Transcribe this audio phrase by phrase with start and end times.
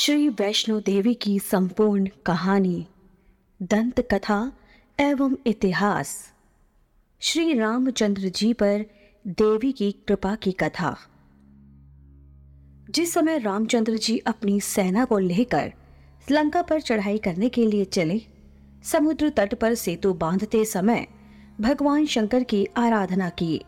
[0.00, 2.86] श्री वैष्णो देवी की संपूर्ण कहानी
[3.62, 4.52] दंत कथा
[5.00, 6.32] एवं इतिहास।
[7.20, 8.84] श्री रामचंद्र जी पर
[9.26, 10.96] देवी की कृपा की कथा।
[12.90, 15.72] जिस समय रामचंद्र जी अपनी सेना को लेकर
[16.30, 18.20] लंका पर चढ़ाई करने के लिए चले,
[18.84, 21.06] समुद्र तट पर सेतु बांधते समय
[21.60, 23.64] भगवान शंकर की आराधना की।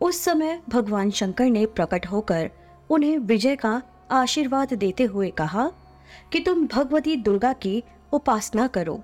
[0.00, 2.50] उस समय भगवान शंकर ने प्रकट होकर
[2.90, 5.72] उन्हें विजय का आशीर्वाद देते हुए कहा
[6.32, 7.82] कि तुम भगवती दुर्गा की
[8.12, 9.00] उपासना करो।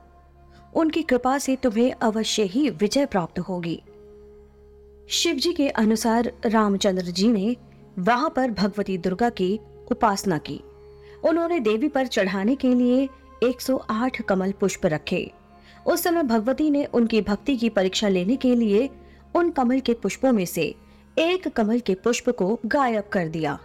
[0.75, 3.83] उनकी कृपा से तुम्हें अवश्य ही विजय प्राप्त होगी।
[5.09, 7.57] शिव जी के अनुसार रामचंद्र जी ने
[7.99, 9.61] वहाँ पर भगवती दुर्गा की
[9.91, 10.61] उपासना की।
[11.25, 13.09] उन्होंने देवी पर चढ़ाने के लिए
[13.43, 15.33] 108 कमल पुष्प रखे।
[15.87, 18.91] उस समय भगवती ने उनकी भक्ति की परीक्षा लेने के लिए
[19.35, 20.75] उन कमल के पुष्पों में से
[21.19, 23.59] एक कमल के पुष्प को गायब कर दिया।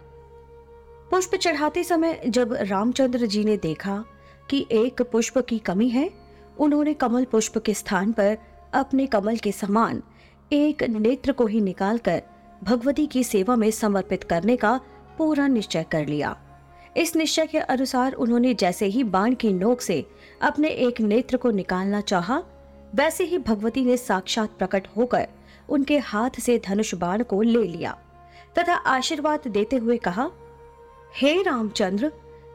[1.12, 4.04] पुष्प चढ़ाते समय जब रामचंद्र जी ने देखा
[4.50, 6.10] कि एक पुष्प की कमी है
[6.58, 8.38] उन्होंने कमल पुष्प के स्थान पर
[8.74, 10.02] अपने कमल के समान
[10.52, 12.22] एक नेत्र को ही निकालकर
[12.64, 14.80] भगवती की सेवा में समर्पित करने का
[15.18, 16.36] पूरा निश्चय कर लिया।
[16.96, 20.04] इस निश्चय के अनुसार उन्होंने जैसे ही बाण की नोक से
[20.42, 22.42] अपने एक नेत्र को निकालना चाहा,
[22.94, 25.28] वैसे ही भगवती ने साक्षात प्रकट होकर
[25.68, 27.98] उनके हाथ से धनुष बाण को ले लिया।
[28.58, 30.30] तथा आशीर्वाद देते हुए कहा
[31.16, 32.10] हे रामचंद्र,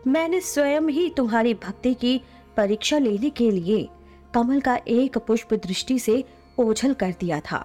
[0.08, 2.22] मैंने स्वयं ही तुम्हारी भक्ति की
[2.58, 3.88] परीक्षा लेने के लिए
[4.33, 6.23] कमल का एक पुष्प दृष्टि से
[6.59, 7.58] ओझल कर दिया था।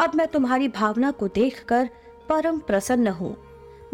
[0.00, 1.88] अब मैं तुम्हारी भावना को देखकर
[2.28, 3.36] परम प्रसन्न हूँ।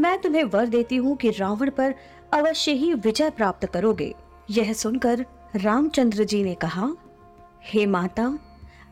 [0.00, 1.94] मैं तुम्हें वर देती हूँ कि रावण पर
[2.32, 4.14] अवश्य ही विजय प्राप्त करोगे।
[4.50, 5.24] यह सुनकर
[5.56, 6.88] रामचंद्र जी ने कहा,
[7.62, 8.38] हे माता,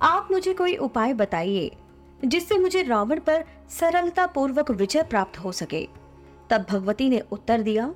[0.03, 1.71] आप मुझे कोई उपाय बताइए
[2.25, 6.06] जिससे मुझे रावण पर सरलता पूर्वक विजय प्राप्त हो सके।
[6.51, 7.91] तब भगवती ने उत्तर दिया,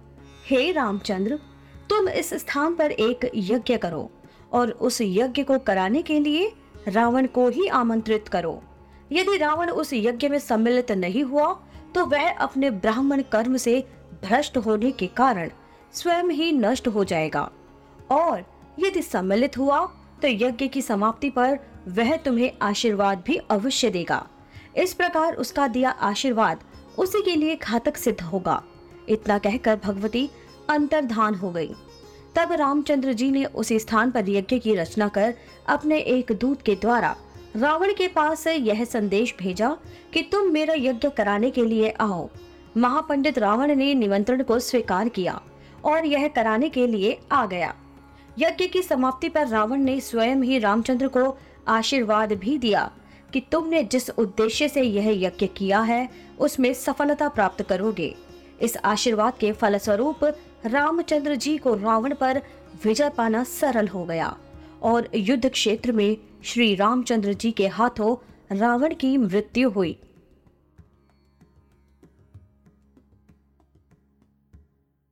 [0.47, 1.39] हे रामचंद्र,
[1.91, 4.11] तुम इस स्थान पर एक यज्ञ करो
[4.53, 6.53] और उस यज्ञ को कराने के लिए
[6.89, 8.63] रावण को ही आमंत्रित करो।
[9.13, 11.53] यदि रावण उस यज्ञ में सम्मिलित नहीं हुआ
[11.95, 13.81] तो वह अपने ब्राह्मण कर्म से
[14.25, 15.51] भ्रष्ट होने के कारण
[15.93, 17.51] स्वयं ही नष्ट हो जाएगा।
[18.11, 18.45] और
[18.79, 19.85] यदि सम्मिलित हुआ
[20.23, 21.59] तो यज्ञ की समाप्ति पर
[21.89, 24.27] वह तुम्हें आशीर्वाद भी अवश्य देगा।
[24.77, 26.65] इस प्रकार उसका दिया आशीर्वाद
[27.01, 28.63] उसी के लिए घातक सिद्ध होगा।
[29.09, 30.31] इतना कहकर भगवती
[30.71, 31.75] अंतर्धान हो गई।
[32.35, 35.35] तब रामचंद्र जी ने उसी स्थान पर यज्ञ की रचना कर
[35.69, 37.17] अपने एक दूत के द्वारा
[37.57, 39.77] रावण के पास यह संदेश भेजा
[40.13, 42.29] कि तुम मेरा यज्ञ कराने के लिए आओ।
[42.77, 45.41] महापंडित रावण ने निमंत्रण को स्वीकार किया
[45.85, 47.75] और यह कराने के लिए आ गया।
[48.39, 51.39] यज्ञ की समाप्ति पर रावण ने स्वयं ही रामचंद्र को
[51.69, 52.91] आशीर्वाद भी दिया।
[53.33, 56.09] कि तुमने जिस उद्देश्य से यह यज्ञ किया है,
[56.39, 58.15] उसमें सफलता प्राप्त करोगे।
[58.63, 60.25] इस आशीर्वाद के फलस्वरूप
[60.67, 62.43] रामचंद्र जी को रावण पर
[62.85, 64.37] विजय पाना सरल हो गया
[64.83, 68.17] और युद्ध क्षेत्र में श्री रामचंद्र जी के हाथों
[68.57, 69.99] रावण की मृत्यु हुई।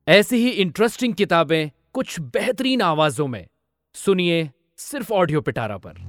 [0.07, 3.47] ऐसी ही इंटरेस्टिंग किताबें कुछ बेहतरीन आवाजों में।
[3.95, 6.08] सुनिए सिर्फ़ ऑडियो पिटारा पर।